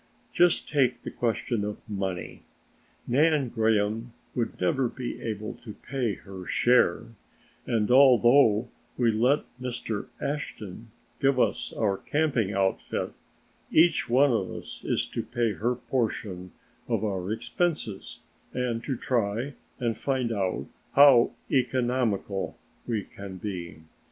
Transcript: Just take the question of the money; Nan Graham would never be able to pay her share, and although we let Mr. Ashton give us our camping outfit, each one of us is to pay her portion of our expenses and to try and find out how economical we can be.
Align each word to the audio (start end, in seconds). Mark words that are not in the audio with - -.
Just 0.33 0.67
take 0.67 1.03
the 1.03 1.11
question 1.11 1.63
of 1.63 1.77
the 1.87 1.93
money; 1.93 2.41
Nan 3.05 3.49
Graham 3.49 4.13
would 4.33 4.59
never 4.59 4.89
be 4.89 5.21
able 5.21 5.53
to 5.63 5.73
pay 5.75 6.15
her 6.15 6.43
share, 6.47 7.03
and 7.67 7.91
although 7.91 8.67
we 8.97 9.11
let 9.11 9.43
Mr. 9.61 10.07
Ashton 10.19 10.89
give 11.19 11.39
us 11.39 11.71
our 11.73 11.97
camping 11.99 12.51
outfit, 12.51 13.13
each 13.69 14.09
one 14.09 14.31
of 14.31 14.49
us 14.49 14.83
is 14.83 15.05
to 15.05 15.21
pay 15.21 15.51
her 15.53 15.75
portion 15.75 16.51
of 16.87 17.03
our 17.03 17.31
expenses 17.31 18.21
and 18.53 18.83
to 18.83 18.97
try 18.97 19.53
and 19.77 19.95
find 19.95 20.31
out 20.31 20.65
how 20.93 21.29
economical 21.51 22.57
we 22.87 23.03
can 23.03 23.37
be. 23.37 23.81